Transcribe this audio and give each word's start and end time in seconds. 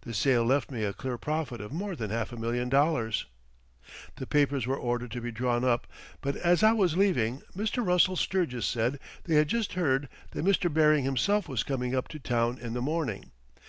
The 0.00 0.12
sale 0.12 0.44
left 0.44 0.72
me 0.72 0.82
a 0.82 0.92
clear 0.92 1.16
profit 1.16 1.60
of 1.60 1.70
more 1.72 1.94
than 1.94 2.10
half 2.10 2.32
a 2.32 2.36
million 2.36 2.68
dollars. 2.68 3.26
The 4.16 4.26
papers 4.26 4.66
were 4.66 4.76
ordered 4.76 5.12
to 5.12 5.20
be 5.20 5.30
drawn 5.30 5.62
up, 5.62 5.86
but 6.20 6.34
as 6.34 6.64
I 6.64 6.72
was 6.72 6.96
leaving 6.96 7.42
Mr. 7.56 7.86
Russell 7.86 8.16
Sturgis 8.16 8.66
said 8.66 8.98
they 9.22 9.36
had 9.36 9.46
just 9.46 9.74
heard 9.74 10.08
that 10.32 10.44
Mr. 10.44 10.68
Baring 10.74 11.04
himself 11.04 11.48
was 11.48 11.62
coming 11.62 11.94
up 11.94 12.08
to 12.08 12.18
town 12.18 12.58
in 12.58 12.74
the 12.74 12.82
morning. 12.82 13.30